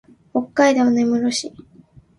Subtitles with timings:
[0.31, 1.53] 北海道根室市